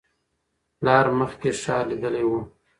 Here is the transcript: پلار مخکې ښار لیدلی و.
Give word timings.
پلار 0.77 1.05
مخکې 1.19 1.49
ښار 1.61 1.83
لیدلی 1.91 2.23
و. 2.27 2.31